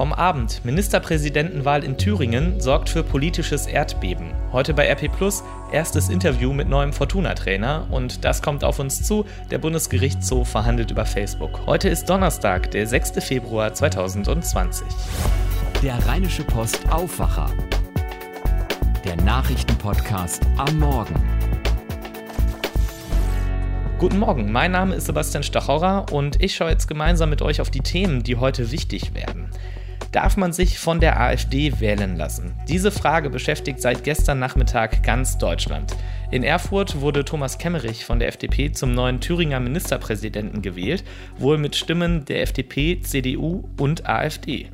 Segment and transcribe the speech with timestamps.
[0.00, 4.32] Vom Abend Ministerpräsidentenwahl in Thüringen sorgt für politisches Erdbeben.
[4.50, 9.26] Heute bei RP Plus erstes Interview mit neuem Fortuna-Trainer und das kommt auf uns zu.
[9.50, 11.66] Der Bundesgerichtshof verhandelt über Facebook.
[11.66, 13.22] Heute ist Donnerstag, der 6.
[13.22, 14.86] Februar 2020.
[15.82, 17.50] Der Rheinische Post Aufwacher.
[19.04, 21.14] Der Nachrichtenpodcast am Morgen.
[23.98, 27.68] Guten Morgen, mein Name ist Sebastian Stachorra und ich schaue jetzt gemeinsam mit euch auf
[27.68, 29.50] die Themen, die heute wichtig werden.
[30.12, 32.52] Darf man sich von der AfD wählen lassen?
[32.66, 35.96] Diese Frage beschäftigt seit gestern Nachmittag ganz Deutschland.
[36.32, 41.04] In Erfurt wurde Thomas Kemmerich von der FDP zum neuen Thüringer Ministerpräsidenten gewählt,
[41.38, 44.68] wohl mit Stimmen der FDP, CDU und AfD.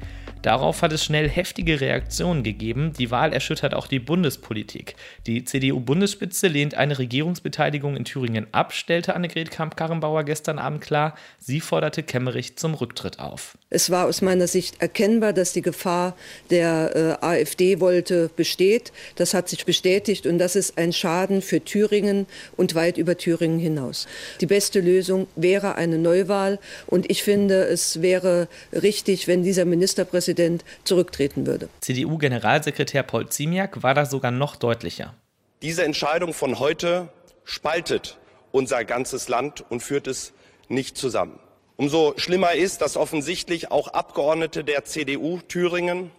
[0.47, 2.93] Darauf hat es schnell heftige Reaktionen gegeben.
[2.97, 4.95] Die Wahl erschüttert auch die Bundespolitik.
[5.27, 11.17] Die CDU-Bundesspitze lehnt eine Regierungsbeteiligung in Thüringen ab, stellte Annegret Kramp-Karrenbauer gestern Abend klar.
[11.41, 13.59] Sie forderte Kemmerich zum Rücktritt auf.
[13.71, 16.15] Es war aus meiner Sicht erkennbar, dass die Gefahr
[16.51, 18.93] der äh, AfD wollte besteht.
[19.17, 23.59] Das hat sich bestätigt und das ist ein Schaden für Thüringen und weit über Thüringen
[23.59, 24.07] hinaus.
[24.41, 30.36] Die beste Lösung wäre eine Neuwahl und ich finde, es wäre richtig, wenn dieser Ministerpräsident
[30.37, 31.69] Präsident zurücktreten würde.
[31.81, 35.15] CDU-Generalsekretär Paul Ziemiak war da sogar noch deutlicher.
[35.63, 37.09] Diese Entscheidung von heute
[37.45, 38.19] spaltet
[38.53, 40.35] unser ganzes Land und führt es
[40.69, 41.39] nicht zusammen.
[41.77, 46.11] Umso schlimmer ist, dass offensichtlich auch Abgeordnete der CDU Thüringen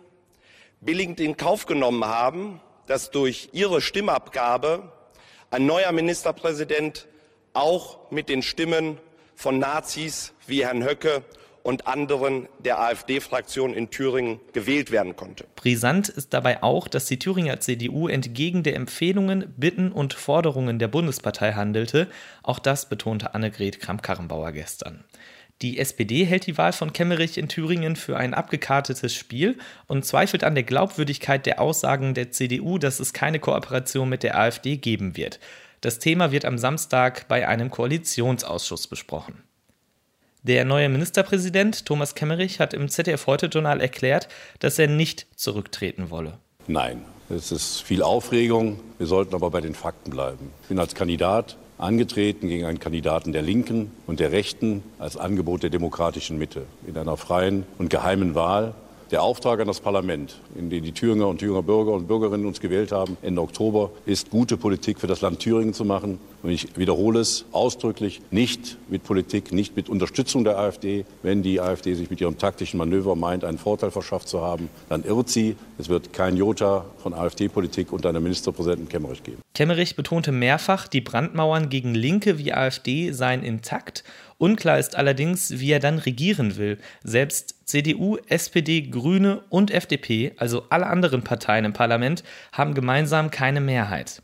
[0.81, 4.91] billigend in Kauf genommen haben, dass durch ihre Stimmabgabe
[5.51, 7.07] ein neuer Ministerpräsident
[7.53, 8.97] auch mit den Stimmen
[9.35, 11.23] von Nazis wie Herrn Höcke
[11.67, 15.45] und anderen der AfD-Fraktion in Thüringen gewählt werden konnte.
[15.57, 20.87] Brisant ist dabei auch, dass die Thüringer CDU entgegen der Empfehlungen, Bitten und Forderungen der
[20.87, 22.07] Bundespartei handelte.
[22.41, 25.03] Auch das betonte Annegret Kramp-Karrenbauer gestern.
[25.61, 29.57] Die SPD hält die Wahl von Kemmerich in Thüringen für ein abgekartetes Spiel
[29.87, 34.39] und zweifelt an der Glaubwürdigkeit der Aussagen der CDU, dass es keine Kooperation mit der
[34.39, 35.41] AfD geben wird.
[35.81, 39.43] Das Thema wird am Samstag bei einem Koalitionsausschuss besprochen.
[40.43, 44.27] Der neue Ministerpräsident Thomas Kemmerich hat im ZDF Heute-Journal erklärt,
[44.59, 46.37] dass er nicht zurücktreten wolle.
[46.67, 48.79] Nein, es ist viel Aufregung.
[48.97, 50.51] Wir sollten aber bei den Fakten bleiben.
[50.61, 55.63] Ich bin als Kandidat angetreten gegen einen Kandidaten der Linken und der Rechten als Angebot
[55.63, 58.73] der demokratischen Mitte in einer freien und geheimen Wahl
[59.11, 62.59] der Auftrag an das Parlament, in den die Thüringer und Thüringer Bürger und Bürgerinnen uns
[62.59, 66.19] gewählt haben, Ende Oktober, ist, gute Politik für das Land Thüringen zu machen.
[66.43, 71.05] Und ich wiederhole es ausdrücklich, nicht mit Politik, nicht mit Unterstützung der AfD.
[71.23, 75.03] Wenn die AfD sich mit ihrem taktischen Manöver meint, einen Vorteil verschafft zu haben, dann
[75.03, 75.55] irrt sie.
[75.77, 79.41] Es wird kein Jota von AfD-Politik unter einem Ministerpräsidenten Kemmerich geben.
[79.53, 84.03] Kemmerich betonte mehrfach, die Brandmauern gegen Linke wie AfD seien intakt
[84.37, 86.77] Unklar ist allerdings, wie er dann regieren will.
[87.03, 93.61] Selbst CDU, SPD, Grüne und FDP, also alle anderen Parteien im Parlament, haben gemeinsam keine
[93.61, 94.21] Mehrheit.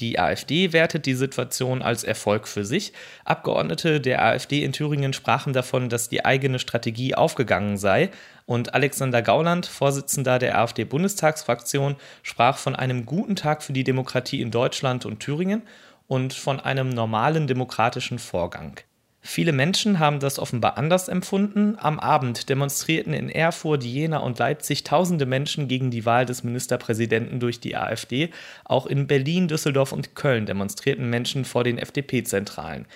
[0.00, 2.94] Die AfD wertet die Situation als Erfolg für sich.
[3.24, 8.10] Abgeordnete der AfD in Thüringen sprachen davon, dass die eigene Strategie aufgegangen sei.
[8.46, 14.50] Und Alexander Gauland, Vorsitzender der AfD-Bundestagsfraktion, sprach von einem guten Tag für die Demokratie in
[14.50, 15.62] Deutschland und Thüringen
[16.06, 18.80] und von einem normalen demokratischen Vorgang.
[19.22, 21.76] Viele Menschen haben das offenbar anders empfunden.
[21.78, 27.38] Am Abend demonstrierten in Erfurt, Jena und Leipzig tausende Menschen gegen die Wahl des Ministerpräsidenten
[27.38, 28.30] durch die AfD.
[28.64, 32.86] Auch in Berlin, Düsseldorf und Köln demonstrierten Menschen vor den FDP-Zentralen.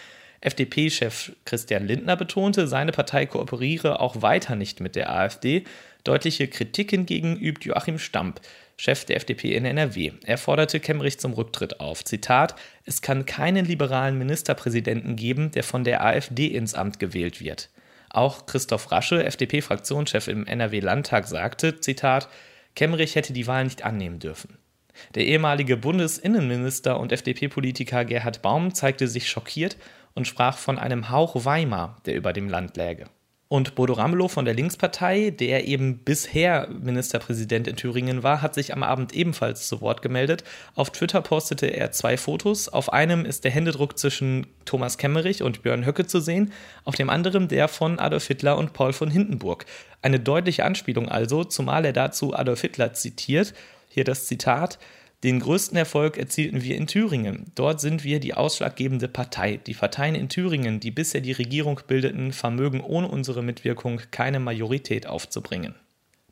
[0.41, 5.65] FDP-Chef Christian Lindner betonte, seine Partei kooperiere auch weiter nicht mit der AfD.
[6.05, 8.41] Deutliche Kritik hingegen übt Joachim Stamp.
[8.77, 10.13] Chef der FDP in NRW.
[10.25, 12.05] Er forderte Kemmerich zum Rücktritt auf.
[12.05, 12.55] Zitat:
[12.85, 17.71] Es kann keinen liberalen Ministerpräsidenten geben, der von der AfD ins Amt gewählt wird.
[18.11, 22.29] Auch Christoph Rasche, FDP-Fraktionschef im NRW-Landtag, sagte: Zitat:
[22.75, 24.59] Kemmerich hätte die Wahl nicht annehmen dürfen.
[25.15, 29.77] Der ehemalige Bundesinnenminister und FDP-Politiker Gerhard Baum zeigte sich schockiert
[30.15, 33.07] und sprach von einem Hauch Weimar, der über dem Land läge.
[33.49, 38.73] Und Bodo Ramelow von der Linkspartei, der eben bisher Ministerpräsident in Thüringen war, hat sich
[38.73, 40.45] am Abend ebenfalls zu Wort gemeldet.
[40.75, 42.69] Auf Twitter postete er zwei Fotos.
[42.71, 46.53] Auf einem ist der Händedruck zwischen Thomas Kemmerich und Björn Höcke zu sehen,
[46.85, 49.67] auf dem anderen der von Adolf Hitler und Paul von Hindenburg.
[50.01, 53.53] Eine deutliche Anspielung also, zumal er dazu Adolf Hitler zitiert.
[53.89, 54.79] Hier das Zitat.
[55.25, 57.51] Den größten Erfolg erzielten wir in Thüringen.
[57.55, 59.57] Dort sind wir die ausschlaggebende Partei.
[59.57, 65.07] Die Parteien in Thüringen, die bisher die Regierung bildeten, vermögen ohne unsere Mitwirkung keine Majorität
[65.07, 65.77] aufzubringen.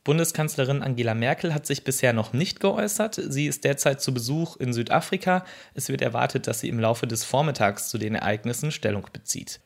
[0.04, 3.18] Bundeskanzlerin Angela Merkel hat sich bisher noch nicht geäußert.
[3.28, 5.46] Sie ist derzeit zu Besuch in Südafrika.
[5.72, 9.60] Es wird erwartet, dass sie im Laufe des Vormittags zu den Ereignissen Stellung bezieht.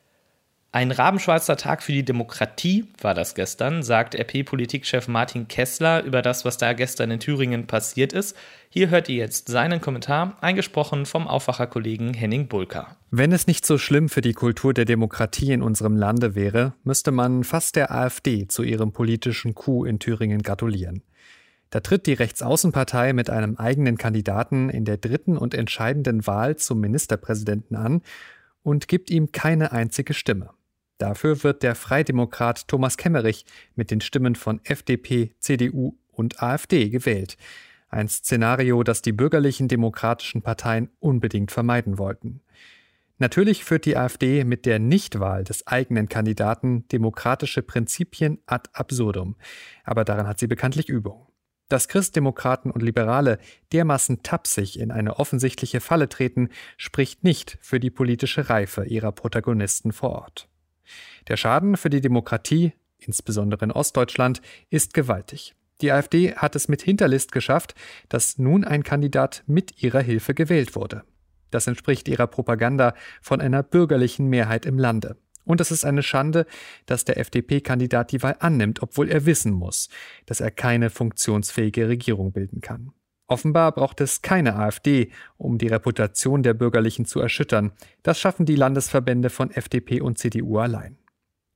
[0.73, 6.43] Ein rabenschwarzer Tag für die Demokratie war das gestern, sagt RP-Politikchef Martin Kessler über das,
[6.43, 8.35] was da gestern in Thüringen passiert ist.
[8.69, 12.97] Hier hört ihr jetzt seinen Kommentar, eingesprochen vom Aufwacherkollegen Henning Bulka.
[13.11, 17.11] Wenn es nicht so schlimm für die Kultur der Demokratie in unserem Lande wäre, müsste
[17.11, 21.01] man fast der AfD zu ihrem politischen Coup in Thüringen gratulieren.
[21.69, 26.81] Da tritt die Rechtsaußenpartei mit einem eigenen Kandidaten in der dritten und entscheidenden Wahl zum
[26.81, 28.01] Ministerpräsidenten an
[28.63, 30.49] und gibt ihm keine einzige Stimme.
[30.97, 33.45] Dafür wird der Freidemokrat Thomas Kemmerich
[33.75, 37.37] mit den Stimmen von FDP, CDU und AfD gewählt.
[37.89, 42.41] Ein Szenario, das die bürgerlichen demokratischen Parteien unbedingt vermeiden wollten.
[43.19, 49.37] Natürlich führt die AfD mit der Nichtwahl des eigenen Kandidaten demokratische Prinzipien ad absurdum,
[49.83, 51.27] aber daran hat sie bekanntlich Übung.
[51.69, 53.39] Dass Christdemokraten und Liberale
[53.73, 59.91] dermaßen tapsig in eine offensichtliche Falle treten, spricht nicht für die politische Reife ihrer Protagonisten
[59.91, 60.49] vor Ort.
[61.27, 65.55] Der Schaden für die Demokratie, insbesondere in Ostdeutschland, ist gewaltig.
[65.81, 67.75] Die AfD hat es mit Hinterlist geschafft,
[68.09, 71.03] dass nun ein Kandidat mit ihrer Hilfe gewählt wurde.
[71.51, 75.17] Das entspricht ihrer Propaganda von einer bürgerlichen Mehrheit im Lande.
[75.45, 76.45] Und es ist eine Schande,
[76.87, 79.87] dass der FDP-Kandidat die Wahl annimmt, obwohl er wissen muss,
[80.25, 82.91] dass er keine funktionsfähige Regierung bilden kann.
[83.27, 87.73] Offenbar braucht es keine AfD, um die Reputation der Bürgerlichen zu erschüttern.
[88.01, 90.97] Das schaffen die Landesverbände von FDP und CDU allein.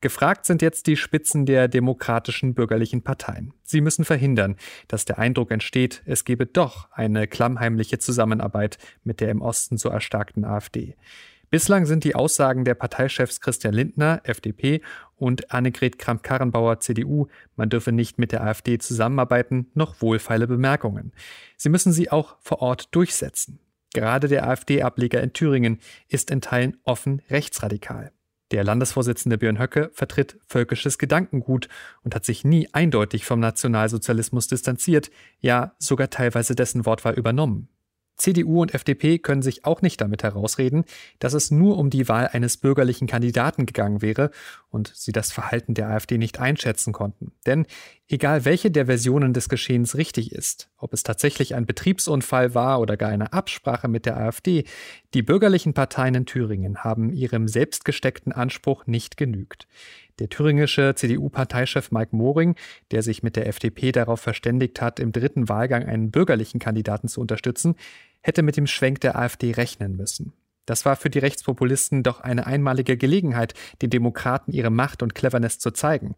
[0.02, 3.54] Gefragt sind jetzt die Spitzen der demokratischen bürgerlichen Parteien.
[3.64, 4.56] Sie müssen verhindern,
[4.88, 9.90] dass der Eindruck entsteht, es gebe doch eine klammheimliche Zusammenarbeit mit der im Osten so
[9.90, 10.96] erstarkten AfD.
[11.52, 14.82] Bislang sind die Aussagen der Parteichefs Christian Lindner, FDP,
[15.18, 17.28] und Annegret Kramp-Karrenbauer, CDU,
[17.58, 21.12] man dürfe nicht mit der AfD zusammenarbeiten, noch wohlfeile Bemerkungen.
[21.58, 23.60] Sie müssen sie auch vor Ort durchsetzen.
[23.94, 28.14] Gerade der AfD-Ableger in Thüringen ist in Teilen offen rechtsradikal.
[28.52, 31.68] Der Landesvorsitzende Björn Höcke vertritt völkisches Gedankengut
[32.04, 35.12] und hat sich nie eindeutig vom Nationalsozialismus distanziert,
[35.42, 37.68] ja sogar teilweise dessen Wortwahl übernommen.
[38.22, 40.86] CDU und FDP können sich auch nicht damit herausreden,
[41.18, 44.30] dass es nur um die Wahl eines bürgerlichen Kandidaten gegangen wäre
[44.70, 47.32] und sie das Verhalten der AfD nicht einschätzen konnten.
[47.48, 47.66] Denn
[48.08, 52.96] egal welche der Versionen des Geschehens richtig ist, ob es tatsächlich ein Betriebsunfall war oder
[52.96, 54.66] gar eine Absprache mit der AfD,
[55.16, 59.68] die bürgerlichen Parteien in Thüringen haben ihrem selbstgesteckten Anspruch nicht genügt.
[60.20, 62.56] Der thüringische CDU-Parteichef Mike Moring,
[62.92, 67.20] der sich mit der FDP darauf verständigt hat, im dritten Wahlgang einen bürgerlichen Kandidaten zu
[67.22, 67.76] unterstützen,
[68.22, 70.34] hätte mit dem Schwenk der AfD rechnen müssen.
[70.66, 75.60] Das war für die Rechtspopulisten doch eine einmalige Gelegenheit, den Demokraten ihre Macht und Cleverness
[75.60, 76.16] zu zeigen.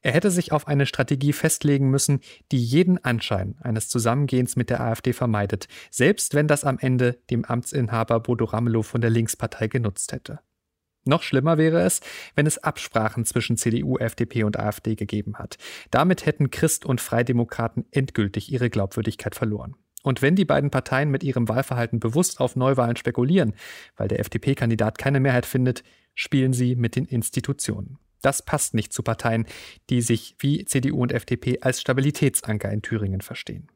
[0.00, 2.20] Er hätte sich auf eine Strategie festlegen müssen,
[2.50, 7.44] die jeden Anschein eines Zusammengehens mit der AfD vermeidet, selbst wenn das am Ende dem
[7.44, 10.40] Amtsinhaber Bodo Ramelow von der Linkspartei genutzt hätte.
[11.04, 12.00] Noch schlimmer wäre es,
[12.34, 15.56] wenn es Absprachen zwischen CDU, FDP und AfD gegeben hat.
[15.90, 19.76] Damit hätten Christ und Freidemokraten endgültig ihre Glaubwürdigkeit verloren.
[20.02, 23.54] Und wenn die beiden Parteien mit ihrem Wahlverhalten bewusst auf Neuwahlen spekulieren,
[23.96, 25.84] weil der FDP-Kandidat keine Mehrheit findet,
[26.14, 27.98] spielen sie mit den Institutionen.
[28.20, 29.46] Das passt nicht zu Parteien,
[29.90, 33.68] die sich wie CDU und FDP als Stabilitätsanker in Thüringen verstehen.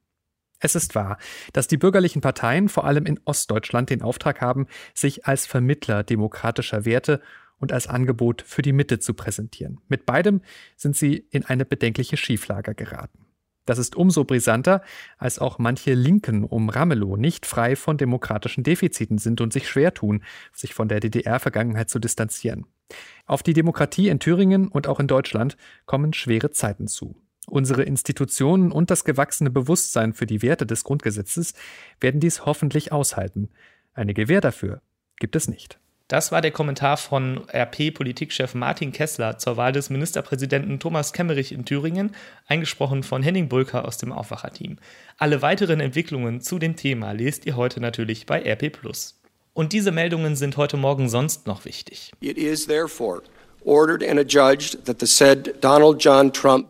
[0.59, 1.19] Es ist wahr,
[1.53, 6.85] dass die bürgerlichen Parteien vor allem in Ostdeutschland den Auftrag haben, sich als Vermittler demokratischer
[6.85, 7.21] Werte
[7.59, 9.81] und als Angebot für die Mitte zu präsentieren.
[9.89, 10.41] Mit beidem
[10.77, 13.26] sind sie in eine bedenkliche Schieflage geraten.
[13.67, 14.83] Das ist umso brisanter,
[15.19, 19.93] als auch manche Linken um Ramelow nicht frei von demokratischen Defiziten sind und sich schwer
[19.93, 22.67] tun, sich von der DDR-Vergangenheit zu distanzieren.
[23.27, 27.17] Auf die Demokratie in Thüringen und auch in Deutschland kommen schwere Zeiten zu.
[27.49, 31.55] Unsere Institutionen und das gewachsene Bewusstsein für die Werte des Grundgesetzes
[32.01, 33.51] werden dies hoffentlich aushalten.
[33.95, 34.81] Eine Gewähr dafür
[35.19, 35.79] gibt es nicht.
[36.09, 41.65] Das war der Kommentar von RP-Politikchef Martin Kessler zur Wahl des Ministerpräsidenten Thomas Kemmerich in
[41.65, 42.15] Thüringen,
[42.47, 44.79] eingesprochen von Henning Bulker aus dem Aufwacherteam.
[45.19, 48.71] Alle weiteren Entwicklungen zu dem Thema lest ihr heute natürlich bei RP+.
[49.53, 52.13] Und diese Meldungen sind heute Morgen sonst noch wichtig.
[52.21, 53.23] It is therefore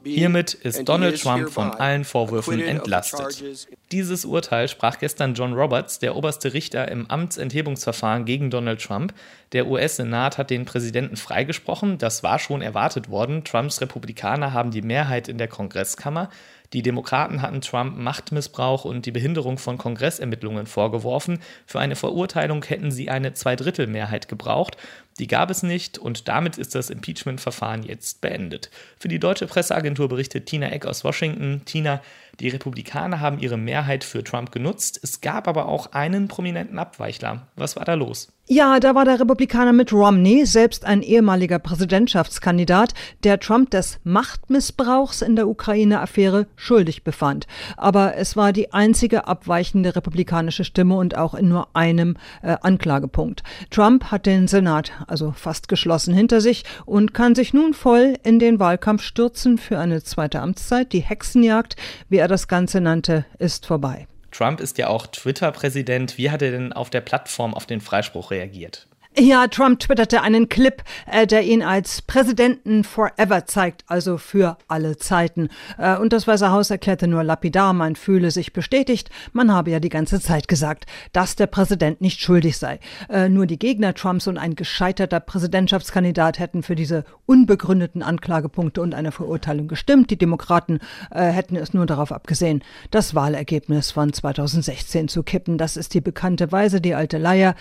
[0.04, 3.66] Hiermit ist Donald Trump von allen Vorwürfen entlastet.
[3.92, 9.12] Dieses Urteil sprach gestern John Roberts, der oberste Richter im Amtsenthebungsverfahren gegen Donald Trump.
[9.52, 11.98] Der US-Senat hat den Präsidenten freigesprochen.
[11.98, 13.44] Das war schon erwartet worden.
[13.44, 16.30] Trumps Republikaner haben die Mehrheit in der Kongresskammer.
[16.72, 21.38] Die Demokraten hatten Trump Machtmissbrauch und die Behinderung von Kongressermittlungen vorgeworfen.
[21.64, 24.76] Für eine Verurteilung hätten sie eine Zweidrittelmehrheit gebraucht.
[25.18, 28.70] Die gab es nicht und damit ist das Impeachment-Verfahren jetzt beendet.
[28.98, 31.62] Für die deutsche Presseagentur berichtet Tina Eck aus Washington.
[31.64, 32.02] Tina,
[32.40, 35.00] Die Republikaner haben ihre Mehrheit für Trump genutzt.
[35.02, 37.48] Es gab aber auch einen prominenten Abweichler.
[37.56, 38.28] Was war da los?
[38.48, 45.20] Ja, da war der Republikaner Mitt Romney, selbst ein ehemaliger Präsidentschaftskandidat, der Trump des Machtmissbrauchs
[45.20, 47.48] in der Ukraine-Affäre schuldig befand.
[47.76, 53.42] Aber es war die einzige abweichende republikanische Stimme und auch in nur einem äh, Anklagepunkt.
[53.70, 58.38] Trump hat den Senat also fast geschlossen hinter sich und kann sich nun voll in
[58.38, 60.92] den Wahlkampf stürzen für eine zweite Amtszeit.
[60.92, 61.74] Die Hexenjagd,
[62.08, 64.08] wie er das Ganze nannte, ist vorbei.
[64.32, 66.18] Trump ist ja auch Twitter-Präsident.
[66.18, 68.88] Wie hat er denn auf der Plattform auf den Freispruch reagiert?
[69.18, 74.98] Ja, Trump twitterte einen Clip, äh, der ihn als Präsidenten forever zeigt, also für alle
[74.98, 75.48] Zeiten.
[75.78, 79.08] Äh, und das Weiße Haus erklärte nur lapidar, man fühle sich bestätigt.
[79.32, 82.78] Man habe ja die ganze Zeit gesagt, dass der Präsident nicht schuldig sei.
[83.08, 88.94] Äh, nur die Gegner Trumps und ein gescheiterter Präsidentschaftskandidat hätten für diese unbegründeten Anklagepunkte und
[88.94, 90.10] eine Verurteilung gestimmt.
[90.10, 90.78] Die Demokraten
[91.10, 95.56] äh, hätten es nur darauf abgesehen, das Wahlergebnis von 2016 zu kippen.
[95.56, 97.54] Das ist die bekannte Weise, die alte Leier.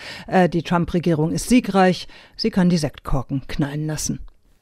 [0.49, 4.19] Die Trump-Regierung ist siegreich, sie kann die Sektkorken knallen lassen.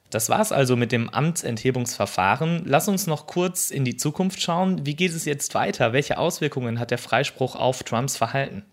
[0.10, 2.64] Das war's also mit dem Amtsenthebungsverfahren.
[2.66, 4.86] Lass uns noch kurz in die Zukunft schauen.
[4.86, 5.92] Wie geht es jetzt weiter?
[5.92, 8.64] Welche Auswirkungen hat der Freispruch auf Trumps Verhalten?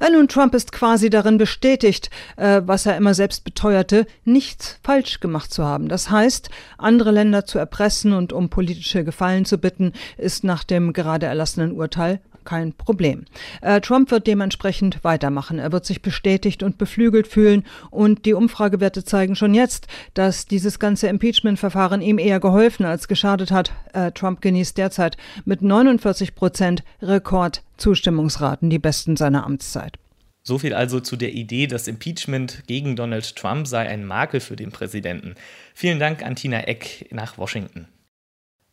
[0.00, 5.20] Äh, nun, Trump ist quasi darin bestätigt, äh, was er immer selbst beteuerte, nichts falsch
[5.20, 5.88] gemacht zu haben.
[5.88, 10.92] Das heißt, andere Länder zu erpressen und um politische Gefallen zu bitten, ist nach dem
[10.92, 13.26] gerade erlassenen Urteil kein Problem.
[13.60, 15.60] Äh, Trump wird dementsprechend weitermachen.
[15.60, 20.80] Er wird sich bestätigt und beflügelt fühlen und die Umfragewerte zeigen schon jetzt, dass dieses
[20.80, 23.72] ganze Impeachment-Verfahren ihm eher geholfen als geschadet hat.
[23.92, 29.96] Äh, Trump genießt derzeit mit 49 Prozent Rekordzustimmungsraten, die besten seiner Amtszeit.
[30.42, 34.56] So viel also zu der Idee, das Impeachment gegen Donald Trump sei ein Makel für
[34.56, 35.36] den Präsidenten.
[35.72, 37.86] Vielen Dank an Tina Eck nach Washington.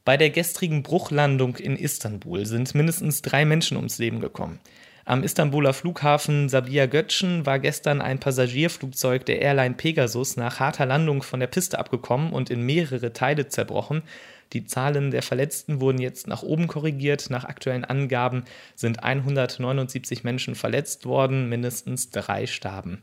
[0.08, 4.58] Bei der gestrigen Bruchlandung in Istanbul sind mindestens drei Menschen ums Leben gekommen.
[5.04, 11.24] Am Istanbuler Flughafen Sabiha Götschen war gestern ein Passagierflugzeug der Airline Pegasus nach harter Landung
[11.24, 14.02] von der Piste abgekommen und in mehrere Teile zerbrochen.
[14.54, 17.30] Die Zahlen der Verletzten wurden jetzt nach oben korrigiert.
[17.30, 18.46] Nach aktuellen Angaben
[18.76, 23.02] sind 179 Menschen verletzt worden, mindestens drei starben.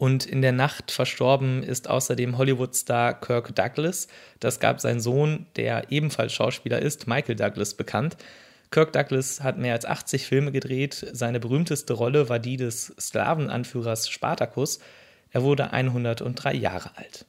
[0.00, 4.08] Und in der Nacht verstorben ist außerdem Hollywood-Star Kirk Douglas.
[4.38, 8.16] Das gab sein Sohn, der ebenfalls Schauspieler ist, Michael Douglas, bekannt.
[8.70, 11.06] Kirk Douglas hat mehr als 80 Filme gedreht.
[11.12, 14.78] Seine berühmteste Rolle war die des Sklavenanführers Spartacus.
[15.32, 17.26] Er wurde 103 Jahre alt.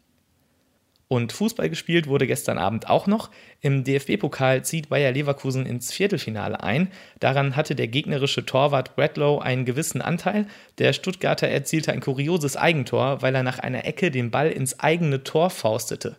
[1.12, 3.32] Und Fußball gespielt wurde gestern Abend auch noch.
[3.60, 6.90] Im DFB-Pokal zieht Bayer Leverkusen ins Viertelfinale ein.
[7.20, 10.48] Daran hatte der gegnerische Torwart Bradlow einen gewissen Anteil.
[10.78, 15.22] Der Stuttgarter erzielte ein kurioses Eigentor, weil er nach einer Ecke den Ball ins eigene
[15.22, 16.16] Tor faustete.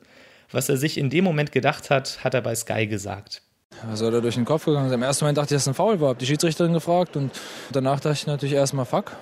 [0.51, 3.41] Was er sich in dem Moment gedacht hat, hat er bei Sky gesagt.
[3.89, 4.99] Was soll da durch den Kopf gegangen sein?
[4.99, 7.31] Im ersten Moment dachte ich, dass es ein Foul war, habe die Schiedsrichterin gefragt und
[7.71, 9.13] danach dachte ich natürlich erstmal fuck.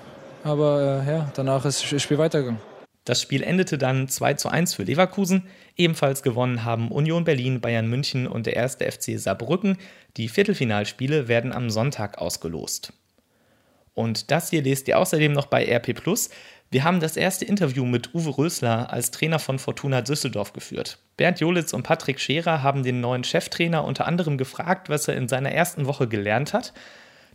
[0.42, 2.69] Aber äh, ja, danach ist das Spiel weitergegangen.
[3.10, 5.48] Das Spiel endete dann 2 zu 1 für Leverkusen.
[5.76, 9.78] Ebenfalls gewonnen haben Union Berlin, Bayern München und der erste FC Saarbrücken.
[10.16, 12.92] Die Viertelfinalspiele werden am Sonntag ausgelost.
[13.94, 16.00] Und das hier lest ihr außerdem noch bei RP
[16.70, 20.98] Wir haben das erste Interview mit Uwe Rösler als Trainer von Fortuna Düsseldorf geführt.
[21.16, 25.26] Bernd Jolitz und Patrick Scherer haben den neuen Cheftrainer unter anderem gefragt, was er in
[25.26, 26.72] seiner ersten Woche gelernt hat.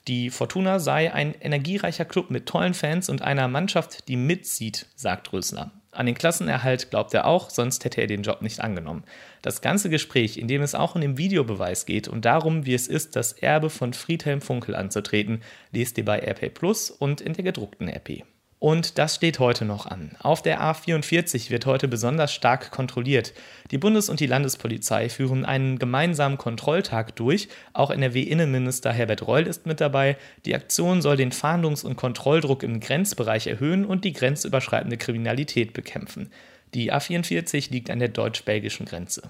[0.08, 5.34] Die Fortuna sei ein energiereicher Club mit tollen Fans und einer Mannschaft, die mitzieht, sagt
[5.34, 5.72] Rösler.
[5.90, 9.06] An den Klassenerhalt glaubt er auch, sonst hätte er den Job nicht angenommen.
[9.42, 12.88] Das ganze Gespräch, in dem es auch um den Videobeweis geht und darum, wie es
[12.88, 17.46] ist, das Erbe von Friedhelm Funkel anzutreten, lest ihr bei RP Plus und in der
[17.46, 18.26] gedruckten RP.
[18.60, 20.12] Und das steht heute noch an.
[20.20, 23.34] Auf der A44 wird heute besonders stark kontrolliert.
[23.70, 27.50] Die Bundes- und die Landespolizei führen einen gemeinsamen Kontrolltag durch.
[27.74, 30.18] Auch NRW-Innenminister Herbert Reul ist mit dabei.
[30.46, 36.32] Die Aktion soll den Fahndungs- und Kontrolldruck im Grenzbereich erhöhen und die grenzüberschreitende Kriminalität bekämpfen.
[36.74, 39.30] Die A44 liegt an der deutsch-belgischen Grenze.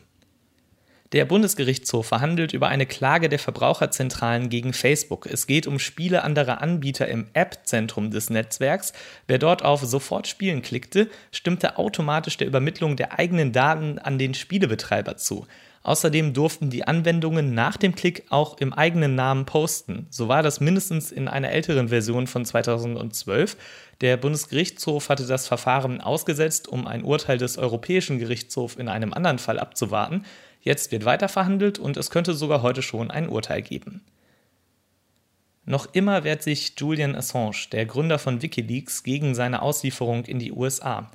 [1.15, 5.27] Der Bundesgerichtshof verhandelt über eine Klage der Verbraucherzentralen gegen Facebook.
[5.27, 8.91] Es geht um Spiele anderer Anbieter im App-Zentrum des Netzwerks.
[9.25, 14.33] Wer dort auf Sofort spielen klickte, stimmte automatisch der Übermittlung der eigenen Daten an den
[14.33, 15.47] Spielebetreiber zu.
[15.83, 20.07] Außerdem durften die Anwendungen nach dem Klick auch im eigenen Namen posten.
[20.09, 23.55] So war das mindestens in einer älteren Version von 2012.
[24.01, 29.39] Der Bundesgerichtshof hatte das Verfahren ausgesetzt, um ein Urteil des Europäischen Gerichtshofs in einem anderen
[29.39, 30.25] Fall abzuwarten.
[30.65, 34.01] Jetzt wird weiter verhandelt und es könnte sogar heute schon ein Urteil geben.
[35.63, 40.51] Noch immer wehrt sich Julian Assange, der Gründer von Wikileaks, gegen seine Auslieferung in die
[40.51, 41.11] USA.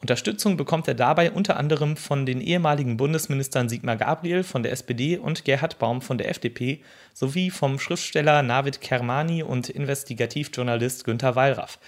[0.00, 5.18] Unterstützung bekommt er dabei unter anderem von den ehemaligen Bundesministern Sigmar Gabriel von der SPD
[5.18, 6.82] und Gerhard Baum von der FDP
[7.12, 11.78] sowie vom Schriftsteller Navid Kermani und Investigativjournalist Günter Wallraff.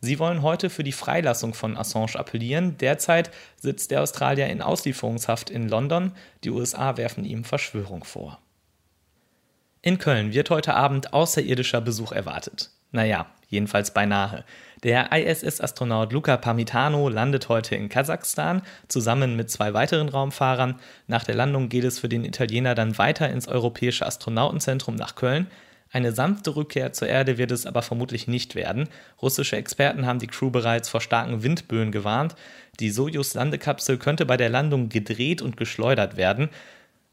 [0.00, 2.76] Sie wollen heute für die Freilassung von Assange appellieren.
[2.78, 6.12] Derzeit sitzt der Australier in Auslieferungshaft in London.
[6.44, 8.38] Die USA werfen ihm Verschwörung vor.
[9.82, 12.70] In Köln wird heute Abend außerirdischer Besuch erwartet.
[12.92, 14.44] Naja, jedenfalls beinahe.
[14.82, 20.80] Der ISS-Astronaut Luca Parmitano landet heute in Kasachstan zusammen mit zwei weiteren Raumfahrern.
[21.06, 25.48] Nach der Landung geht es für den Italiener dann weiter ins Europäische Astronautenzentrum nach Köln.
[25.92, 28.88] Eine sanfte Rückkehr zur Erde wird es aber vermutlich nicht werden.
[29.22, 32.34] Russische Experten haben die Crew bereits vor starken Windböen gewarnt.
[32.80, 36.50] Die Sojus-Landekapsel könnte bei der Landung gedreht und geschleudert werden.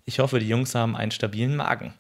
[0.05, 1.93] Ich hoffe, die Jungs haben einen stabilen Magen.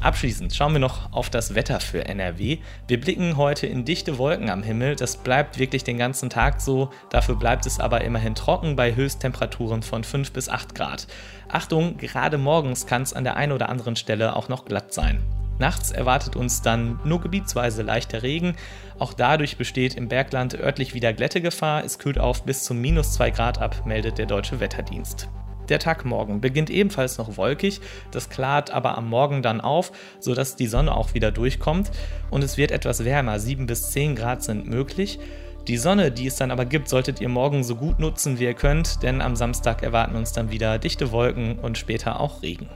[0.00, 2.58] Abschließend schauen wir noch auf das Wetter für NRW.
[2.86, 4.96] Wir blicken heute in dichte Wolken am Himmel.
[4.96, 6.90] Das bleibt wirklich den ganzen Tag so.
[7.08, 11.06] Dafür bleibt es aber immerhin trocken bei Höchsttemperaturen von 5 bis 8 Grad.
[11.48, 15.20] Achtung, gerade morgens kann es an der einen oder anderen Stelle auch noch glatt sein.
[15.58, 18.56] Nachts erwartet uns dann nur gebietsweise leichter Regen.
[18.98, 21.84] Auch dadurch besteht im Bergland örtlich wieder Glättegefahr.
[21.84, 25.28] Es kühlt auf bis zu minus 2 Grad ab, meldet der Deutsche Wetterdienst.
[25.68, 27.80] Der Tag morgen beginnt ebenfalls noch wolkig,
[28.10, 31.90] das klart aber am Morgen dann auf, sodass die Sonne auch wieder durchkommt
[32.30, 35.18] und es wird etwas wärmer, 7 bis 10 Grad sind möglich.
[35.66, 38.52] Die Sonne, die es dann aber gibt, solltet ihr morgen so gut nutzen, wie ihr
[38.52, 42.68] könnt, denn am Samstag erwarten uns dann wieder dichte Wolken und später auch Regen.